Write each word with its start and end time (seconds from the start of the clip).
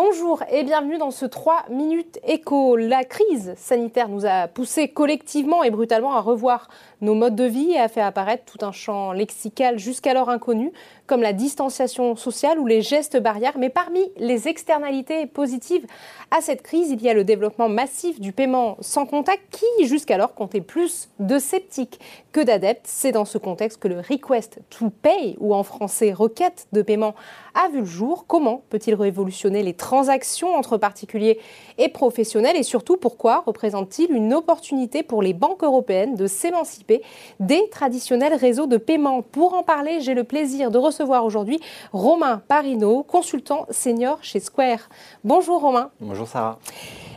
Bonjour 0.00 0.44
et 0.52 0.62
bienvenue 0.62 0.96
dans 0.96 1.10
ce 1.10 1.26
3 1.26 1.64
minutes 1.70 2.20
écho. 2.24 2.76
La 2.76 3.02
crise 3.02 3.54
sanitaire 3.56 4.08
nous 4.08 4.26
a 4.26 4.46
poussé 4.46 4.86
collectivement 4.86 5.64
et 5.64 5.72
brutalement 5.72 6.14
à 6.14 6.20
revoir 6.20 6.68
nos 7.00 7.16
modes 7.16 7.34
de 7.34 7.42
vie 7.42 7.72
et 7.72 7.80
a 7.80 7.88
fait 7.88 8.00
apparaître 8.00 8.44
tout 8.44 8.64
un 8.64 8.70
champ 8.70 9.10
lexical 9.10 9.76
jusqu'alors 9.76 10.28
inconnu, 10.28 10.72
comme 11.08 11.20
la 11.20 11.32
distanciation 11.32 12.14
sociale 12.14 12.60
ou 12.60 12.66
les 12.68 12.80
gestes 12.80 13.16
barrières. 13.16 13.58
Mais 13.58 13.70
parmi 13.70 14.00
les 14.18 14.46
externalités 14.46 15.26
positives 15.26 15.84
à 16.30 16.42
cette 16.42 16.62
crise, 16.62 16.90
il 16.90 17.02
y 17.02 17.08
a 17.08 17.14
le 17.14 17.24
développement 17.24 17.68
massif 17.68 18.20
du 18.20 18.32
paiement 18.32 18.76
sans 18.80 19.04
contact 19.04 19.42
qui, 19.50 19.86
jusqu'alors, 19.86 20.34
comptait 20.34 20.60
plus 20.60 21.08
de 21.18 21.40
sceptiques 21.40 21.98
que 22.30 22.40
d'adeptes. 22.40 22.86
C'est 22.86 23.10
dans 23.10 23.24
ce 23.24 23.38
contexte 23.38 23.80
que 23.80 23.88
le 23.88 23.98
request 23.98 24.60
to 24.70 24.90
pay, 24.90 25.36
ou 25.40 25.56
en 25.56 25.64
français 25.64 26.12
requête 26.12 26.68
de 26.72 26.82
paiement, 26.82 27.16
a 27.54 27.68
vu 27.68 27.80
le 27.80 27.84
jour. 27.84 28.26
Comment 28.28 28.62
peut-il 28.70 28.94
révolutionner 28.94 29.64
les 29.64 29.74
transactions 29.88 30.54
entre 30.54 30.76
particuliers 30.76 31.38
et 31.78 31.88
professionnels 31.88 32.56
Et 32.56 32.62
surtout, 32.62 32.98
pourquoi 32.98 33.42
représente-t-il 33.46 34.12
une 34.12 34.34
opportunité 34.34 35.02
pour 35.02 35.22
les 35.22 35.32
banques 35.32 35.64
européennes 35.64 36.14
de 36.14 36.26
s'émanciper 36.26 37.00
des 37.40 37.70
traditionnels 37.70 38.34
réseaux 38.34 38.66
de 38.66 38.76
paiement? 38.76 39.22
Pour 39.22 39.54
en 39.54 39.62
parler, 39.62 40.02
j'ai 40.02 40.12
le 40.12 40.24
plaisir 40.24 40.70
de 40.70 40.76
recevoir 40.76 41.24
aujourd'hui 41.24 41.58
Romain 41.94 42.42
Parino, 42.48 43.02
consultant 43.02 43.64
senior 43.70 44.18
chez 44.20 44.40
Square. 44.40 44.90
Bonjour 45.24 45.62
Romain. 45.62 45.90
Bonjour 46.00 46.28
Sarah. 46.28 46.58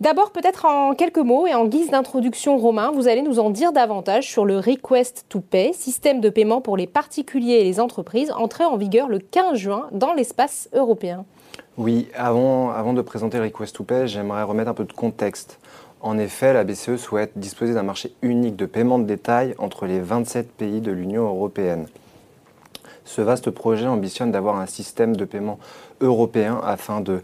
D'abord, 0.00 0.32
peut-être 0.32 0.64
en 0.64 0.94
quelques 0.94 1.18
mots 1.18 1.46
et 1.46 1.54
en 1.54 1.66
guise 1.66 1.90
d'introduction, 1.90 2.58
Romain, 2.58 2.90
vous 2.90 3.06
allez 3.06 3.22
nous 3.22 3.38
en 3.38 3.50
dire 3.50 3.70
davantage 3.72 4.28
sur 4.28 4.44
le 4.44 4.58
Request 4.58 5.26
to 5.28 5.40
Pay, 5.40 5.72
système 5.72 6.20
de 6.20 6.30
paiement 6.30 6.60
pour 6.60 6.76
les 6.76 6.88
particuliers 6.88 7.60
et 7.60 7.64
les 7.64 7.78
entreprises, 7.78 8.32
entré 8.32 8.64
en 8.64 8.76
vigueur 8.76 9.08
le 9.08 9.20
15 9.20 9.56
juin 9.56 9.86
dans 9.92 10.12
l'espace 10.12 10.68
européen. 10.74 11.24
Oui, 11.76 12.08
avant, 12.14 12.92
de 12.94 13.02
présenter 13.02 13.36
le 13.36 13.44
Request 13.44 13.76
to 13.76 13.84
Pay, 13.84 14.08
j'aimerais 14.08 14.42
remettre 14.42 14.70
un 14.70 14.74
peu 14.74 14.84
de 14.84 14.92
contexte. 14.92 15.58
En 16.00 16.18
effet, 16.18 16.52
la 16.52 16.64
BCE 16.64 16.96
souhaite 16.96 17.32
disposer 17.36 17.74
d'un 17.74 17.82
marché 17.82 18.14
unique 18.22 18.56
de 18.56 18.66
paiement 18.66 18.98
de 18.98 19.04
détail 19.04 19.54
entre 19.58 19.86
les 19.86 20.00
27 20.00 20.52
pays 20.52 20.80
de 20.80 20.92
l'Union 20.92 21.26
européenne. 21.26 21.86
Ce 23.04 23.20
vaste 23.20 23.50
projet 23.50 23.86
ambitionne 23.86 24.32
d'avoir 24.32 24.58
un 24.58 24.66
système 24.66 25.16
de 25.16 25.24
paiement 25.24 25.58
européen 26.00 26.60
afin 26.64 27.00
de 27.00 27.20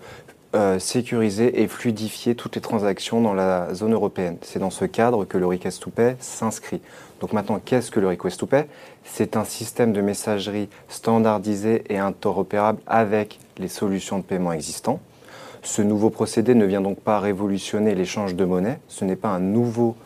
euh, 0.55 0.79
sécuriser 0.79 1.63
et 1.63 1.67
fluidifier 1.67 2.35
toutes 2.35 2.57
les 2.57 2.61
transactions 2.61 3.23
dans 3.23 3.33
la 3.33 3.73
zone 3.73 3.95
européenne. 3.95 4.37
C'est 4.43 4.59
dans 4.59 4.69
ce 4.69 4.85
cadre 4.85 5.25
que 5.25 5.39
le 5.39 5.47
Request 5.47 5.83
to 5.83 5.89
Pay 5.89 6.17
s'inscrit. 6.21 6.83
Donc 7.23 7.33
maintenant, 7.33 7.59
qu'est-ce 7.65 7.91
que 7.91 8.01
le 8.01 8.09
Request 8.09 8.41
to 8.41 8.47
Pay? 8.47 8.67
C'est 9.03 9.39
un 9.39 9.45
système 9.45 9.95
de 9.95 10.03
messagerie 10.03 10.69
standardisé 10.89 11.85
et 11.89 11.97
interopérable 11.97 12.81
avec 12.87 13.39
les 13.59 13.69
solutions 13.69 14.19
de 14.19 14.25
paiement 14.25 14.53
existantes. 14.53 15.01
Ce 15.63 15.81
nouveau 15.83 16.11
procédé 16.11 16.55
ne 16.55 16.65
vient 16.65 16.81
donc 16.81 16.99
pas 17.01 17.21
révolutionner 17.21 17.95
l'échange 17.95 18.35
de 18.35 18.45
monnaie, 18.45 18.81
ce 18.89 19.05
n'est 19.05 19.17
pas 19.17 19.29
un 19.29 19.39
nouveau, 19.39 19.97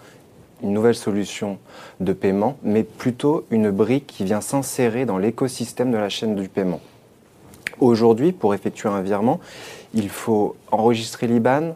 une 0.62 0.72
nouvelle 0.72 0.94
solution 0.94 1.58
de 2.00 2.12
paiement, 2.12 2.58
mais 2.62 2.82
plutôt 2.82 3.46
une 3.50 3.70
brique 3.70 4.06
qui 4.06 4.24
vient 4.24 4.40
s'insérer 4.42 5.06
dans 5.06 5.18
l'écosystème 5.18 5.90
de 5.90 5.96
la 5.96 6.08
chaîne 6.08 6.34
du 6.34 6.48
paiement. 6.48 6.80
Aujourd'hui, 7.80 8.32
pour 8.32 8.54
effectuer 8.54 8.88
un 8.88 9.00
virement, 9.00 9.40
il 9.94 10.08
faut 10.08 10.56
enregistrer 10.70 11.26
l'IBAN, 11.26 11.74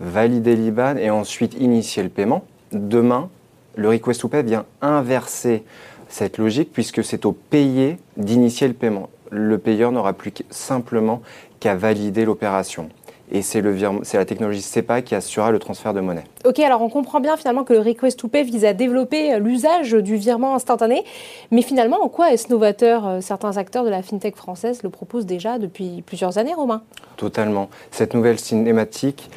valider 0.00 0.56
l'IBAN 0.56 0.96
et 0.96 1.10
ensuite 1.10 1.54
initier 1.54 2.02
le 2.02 2.08
paiement. 2.08 2.44
Demain, 2.72 3.28
le 3.76 3.88
request 3.88 4.20
to 4.20 4.28
pay 4.28 4.42
vient 4.42 4.64
inverser 4.80 5.62
cette 6.08 6.38
logique 6.38 6.72
puisque 6.72 7.02
c'est 7.02 7.24
au 7.24 7.32
payé 7.32 7.98
d'initier 8.16 8.68
le 8.68 8.74
paiement. 8.74 9.08
Le 9.34 9.56
payeur 9.56 9.92
n'aura 9.92 10.12
plus 10.12 10.32
simplement 10.50 11.22
qu'à 11.58 11.74
valider 11.74 12.26
l'opération 12.26 12.90
et 13.32 13.40
c'est 13.40 13.62
la 13.62 14.24
technologie 14.26 14.60
SEPA 14.60 15.00
qui 15.00 15.14
assurera 15.14 15.50
le 15.50 15.58
transfert 15.58 15.94
de 15.94 16.00
monnaie. 16.00 16.24
Ok, 16.44 16.58
alors 16.58 16.82
on 16.82 16.90
comprend 16.90 17.18
bien 17.18 17.38
finalement 17.38 17.64
que 17.64 17.72
le 17.72 17.80
Request 17.80 18.18
to 18.18 18.28
Pay 18.28 18.44
vise 18.44 18.66
à 18.66 18.74
développer 18.74 19.32
euh, 19.32 19.38
l'usage 19.38 19.92
du 19.92 20.16
virement 20.16 20.54
instantané, 20.54 21.02
mais 21.50 21.62
finalement 21.62 22.02
en 22.02 22.08
quoi 22.08 22.30
est-ce 22.32 22.50
novateur 22.50 23.08
euh, 23.08 23.20
Certains 23.22 23.56
acteurs 23.56 23.84
de 23.84 23.88
la 23.88 24.02
fintech 24.02 24.36
française 24.36 24.82
le 24.82 24.90
proposent 24.90 25.24
déjà 25.24 25.58
depuis 25.58 26.02
plusieurs 26.04 26.36
années, 26.36 26.52
Romain? 26.52 26.82
Totalement. 27.16 27.70
Cette 27.90 28.12
nouvelle 28.12 28.38
cinématique 28.38 29.30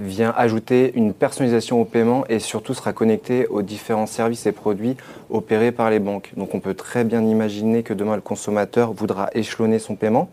vient 0.00 0.34
ajouter 0.36 0.92
une 0.94 1.12
personnalisation 1.12 1.80
au 1.80 1.84
paiement 1.84 2.24
et 2.28 2.38
surtout 2.38 2.74
sera 2.74 2.92
connectée 2.92 3.46
aux 3.46 3.62
différents 3.62 4.06
services 4.06 4.46
et 4.46 4.52
produits 4.52 4.96
opérés 5.30 5.72
par 5.72 5.90
les 5.90 5.98
banques. 5.98 6.32
Donc 6.36 6.54
on 6.54 6.60
peut 6.60 6.74
très 6.74 7.04
bien 7.04 7.22
imaginer 7.22 7.82
que 7.82 7.94
demain 7.94 8.16
le 8.16 8.22
consommateur 8.22 8.92
voudra 8.92 9.30
échelonner 9.34 9.78
son 9.78 9.94
paiement 9.94 10.30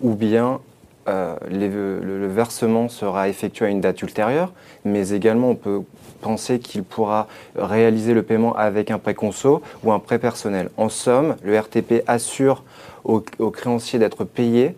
ou 0.00 0.14
bien 0.14 0.60
euh, 1.08 1.34
le, 1.50 2.26
versement 2.26 2.88
sera 2.88 3.28
effectué 3.28 3.66
à 3.66 3.68
une 3.68 3.80
date 3.80 4.02
ultérieure, 4.02 4.52
mais 4.84 5.10
également 5.10 5.50
on 5.50 5.54
peut 5.54 5.82
penser 6.20 6.58
qu'il 6.58 6.82
pourra 6.84 7.26
réaliser 7.56 8.12
le 8.12 8.22
paiement 8.22 8.54
avec 8.54 8.90
un 8.90 8.98
prêt 8.98 9.14
conso 9.14 9.62
ou 9.82 9.92
un 9.92 9.98
prêt 9.98 10.18
personnel. 10.18 10.70
En 10.76 10.88
somme, 10.88 11.36
le 11.42 11.58
RTP 11.58 12.02
assure 12.06 12.64
aux 13.04 13.20
créanciers 13.50 13.98
d'être 13.98 14.24
payés 14.24 14.76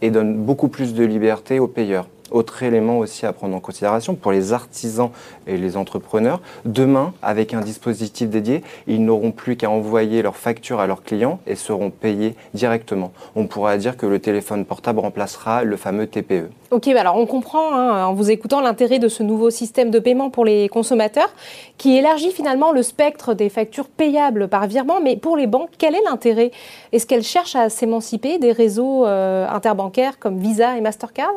et 0.00 0.10
donne 0.10 0.36
beaucoup 0.36 0.68
plus 0.68 0.94
de 0.94 1.04
liberté 1.04 1.58
aux 1.58 1.66
payeurs. 1.66 2.06
Autre 2.30 2.62
élément 2.62 2.98
aussi 2.98 3.26
à 3.26 3.32
prendre 3.32 3.54
en 3.54 3.60
considération 3.60 4.14
pour 4.14 4.32
les 4.32 4.52
artisans 4.52 5.10
et 5.46 5.56
les 5.56 5.76
entrepreneurs, 5.76 6.40
demain, 6.64 7.12
avec 7.22 7.52
un 7.52 7.60
dispositif 7.60 8.30
dédié, 8.30 8.62
ils 8.86 9.04
n'auront 9.04 9.30
plus 9.30 9.56
qu'à 9.56 9.70
envoyer 9.70 10.22
leurs 10.22 10.36
factures 10.36 10.80
à 10.80 10.86
leurs 10.86 11.02
clients 11.02 11.38
et 11.46 11.54
seront 11.54 11.90
payés 11.90 12.34
directement. 12.54 13.12
On 13.36 13.46
pourra 13.46 13.76
dire 13.76 13.96
que 13.96 14.06
le 14.06 14.18
téléphone 14.18 14.64
portable 14.64 15.00
remplacera 15.00 15.64
le 15.64 15.76
fameux 15.76 16.06
TPE. 16.06 16.48
Ok, 16.70 16.90
bah 16.92 17.00
alors 17.00 17.16
on 17.16 17.26
comprend 17.26 17.74
hein, 17.74 18.06
en 18.06 18.14
vous 18.14 18.30
écoutant 18.30 18.60
l'intérêt 18.60 18.98
de 18.98 19.08
ce 19.08 19.22
nouveau 19.22 19.50
système 19.50 19.90
de 19.90 19.98
paiement 19.98 20.30
pour 20.30 20.44
les 20.44 20.68
consommateurs 20.68 21.32
qui 21.78 21.96
élargit 21.96 22.30
finalement 22.30 22.72
le 22.72 22.82
spectre 22.82 23.34
des 23.34 23.48
factures 23.48 23.88
payables 23.88 24.48
par 24.48 24.66
virement. 24.66 25.00
Mais 25.00 25.16
pour 25.16 25.36
les 25.36 25.46
banques, 25.46 25.70
quel 25.78 25.94
est 25.94 26.02
l'intérêt? 26.04 26.50
Est-ce 26.92 27.06
qu'elles 27.06 27.22
cherchent 27.22 27.56
à 27.56 27.68
s'émanciper 27.68 28.38
des 28.38 28.52
réseaux 28.52 29.06
euh, 29.06 29.46
interbancaires 29.48 30.18
comme 30.18 30.38
Visa 30.38 30.76
et 30.76 30.80
Mastercard? 30.80 31.34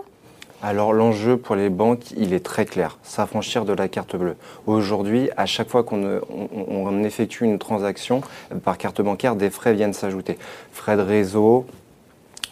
Alors 0.63 0.91
l'enjeu 0.91 1.37
pour 1.37 1.55
les 1.55 1.69
banques, 1.69 2.11
il 2.17 2.33
est 2.33 2.43
très 2.43 2.65
clair, 2.65 2.97
s'affranchir 3.03 3.63
de 3.63 3.73
la 3.73 3.87
carte 3.87 4.15
bleue. 4.15 4.35
Aujourd'hui, 4.65 5.29
à 5.37 5.45
chaque 5.45 5.69
fois 5.69 5.83
qu'on 5.83 7.03
effectue 7.03 7.43
une 7.43 7.59
transaction 7.59 8.21
par 8.63 8.77
carte 8.79 9.01
bancaire, 9.01 9.35
des 9.35 9.51
frais 9.51 9.73
viennent 9.73 9.93
s'ajouter. 9.93 10.37
Frais 10.71 10.97
de 10.97 11.01
réseau, 11.01 11.65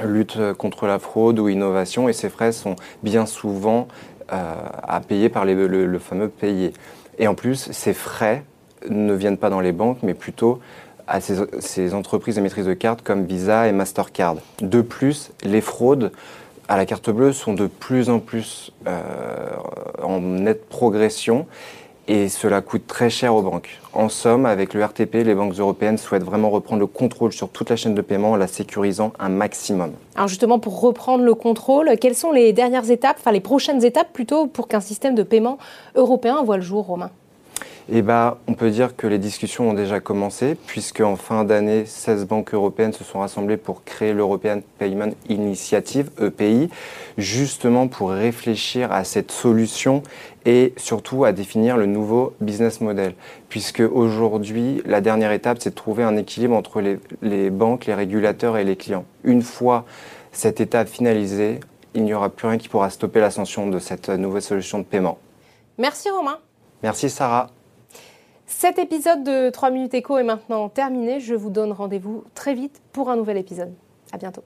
lutte 0.04 0.54
contre 0.54 0.86
la 0.86 1.00
fraude 1.00 1.40
ou 1.40 1.50
innovation, 1.50 2.08
et 2.08 2.14
ces 2.14 2.30
frais 2.30 2.52
sont 2.52 2.76
bien 3.02 3.26
souvent 3.26 3.88
euh, 4.32 4.54
à 4.84 5.00
payer 5.00 5.30
par 5.30 5.46
le, 5.46 6.00
fameux 6.00 6.30
payé. 6.30 6.74
Et 7.18 7.28
en 7.28 7.34
plus, 7.34 7.72
ces 7.72 7.94
frais 7.94 8.44
ne 8.88 9.14
viennent 9.14 9.38
pas 9.38 9.50
dans 9.50 9.62
les 9.62 9.72
banques, 9.72 10.00
mais 10.04 10.14
plutôt 10.14 10.60
à 11.08 11.22
ces, 11.22 11.38
ces 11.60 11.94
entreprises 11.96 12.36
de 12.36 12.42
maîtrise 12.42 12.66
de 12.66 12.74
carte 12.74 13.02
comme 13.02 13.26
Visa 13.26 13.68
et 13.68 13.72
Mastercard. 13.72 14.36
De 14.62 14.82
plus, 14.82 15.32
les 15.44 15.62
fraudes 15.62 16.12
à 16.68 16.78
la 16.78 16.86
carte 16.86 17.10
bleue 17.10 17.34
sont 17.34 17.54
de 17.54 17.68
plus 17.68 18.10
en 18.10 18.20
plus 18.20 18.72
euh, 18.88 19.50
en 20.02 20.20
nette 20.20 20.68
progression 20.68 21.46
et 22.08 22.30
cela 22.30 22.62
coûte 22.62 22.86
très 22.86 23.10
cher 23.10 23.36
aux 23.36 23.42
banques. 23.42 23.80
En 23.94 24.10
somme, 24.10 24.46
avec 24.46 24.74
le 24.74 24.84
RTP, 24.84 25.16
les 25.24 25.34
banques 25.34 25.56
européennes 25.56 25.98
souhaitent 25.98 26.24
vraiment 26.24 26.50
reprendre 26.52 26.80
le 26.80 26.88
contrôle 26.88 27.34
sur 27.34 27.50
toute 27.50 27.70
la 27.70 27.76
chaîne 27.76 27.96
de 27.96 28.02
paiement 28.02 28.32
en 28.32 28.36
la 28.36 28.48
sécurisant 28.48 29.12
un 29.18 29.30
maximum. 29.30 29.92
Alors 30.16 30.28
justement, 30.28 30.60
pour 30.60 30.80
reprendre 30.82 31.24
le 31.24 31.34
contrôle, 31.34 31.98
quelles 32.00 32.16
sont 32.16 32.32
les 32.32 32.54
dernières 32.54 32.92
étapes, 32.92 33.18
enfin 33.20 33.32
les 33.32 33.40
prochaines 33.40 33.84
étapes 33.84 34.14
plutôt, 34.14 34.46
pour 34.46 34.68
qu'un 34.68 34.82
système 34.82 35.16
de 35.16 35.24
paiement 35.24 35.58
européen 35.96 36.44
voit 36.44 36.58
le 36.58 36.64
jour, 36.64 36.86
Romain? 36.86 37.10
Eh 37.88 38.02
ben, 38.02 38.38
on 38.48 38.54
peut 38.54 38.72
dire 38.72 38.96
que 38.96 39.06
les 39.06 39.20
discussions 39.20 39.70
ont 39.70 39.74
déjà 39.74 40.00
commencé, 40.00 40.56
puisque 40.56 41.02
en 41.02 41.16
fin 41.16 41.44
d'année, 41.44 41.86
16 41.86 42.26
banques 42.26 42.54
européennes 42.54 42.94
se 42.94 43.04
sont 43.04 43.20
rassemblées 43.20 43.58
pour 43.58 43.84
créer 43.84 44.14
l'European 44.14 44.62
Payment 44.80 45.12
Initiative, 45.30 46.10
EPI, 46.20 46.70
justement 47.18 47.88
pour 47.88 48.10
réfléchir 48.10 48.92
à 48.92 49.04
cette 49.04 49.32
solution 49.32 50.02
et 50.46 50.74
surtout 50.78 51.26
à 51.26 51.32
définir 51.32 51.78
le 51.78 51.86
nouveau 51.86 52.34
business 52.42 52.82
model. 52.82 53.14
Puisque 53.50 53.84
aujourd'hui, 53.92 54.82
la 54.86 55.02
dernière 55.02 55.32
étape, 55.32 55.58
c'est 55.60 55.70
de 55.70 55.76
trouver 55.76 56.04
un 56.04 56.18
équilibre 56.18 56.56
entre 56.56 56.82
les, 56.82 57.00
les 57.22 57.52
banques, 57.52 57.86
les 57.86 57.94
régulateurs 57.94 58.58
et 58.58 58.64
les 58.64 58.76
clients. 58.76 59.06
Une 59.24 59.44
fois 59.44 59.86
cette 60.32 60.60
étape 60.60 60.88
finalisée, 60.88 61.60
il 61.94 62.04
n'y 62.04 62.14
aura 62.14 62.30
plus 62.30 62.48
rien 62.48 62.58
qui 62.58 62.68
pourra 62.68 62.90
stopper 62.90 63.20
l'ascension 63.20 63.68
de 63.68 63.80
cette 63.80 64.10
nouvelle 64.10 64.42
solution 64.42 64.80
de 64.80 64.84
paiement. 64.84 65.18
Merci 65.78 66.10
Romain. 66.10 66.40
Merci 66.84 67.10
Sarah. 67.10 67.55
Cet 68.48 68.78
épisode 68.78 69.24
de 69.24 69.50
3 69.50 69.72
minutes 69.72 69.94
écho 69.96 70.18
est 70.18 70.24
maintenant 70.24 70.70
terminé. 70.70 71.20
Je 71.20 71.34
vous 71.34 71.50
donne 71.50 71.72
rendez-vous 71.72 72.24
très 72.36 72.54
vite 72.54 72.82
pour 72.94 73.10
un 73.10 73.16
nouvel 73.16 73.38
épisode. 73.38 73.74
À 74.12 74.18
bientôt. 74.18 74.44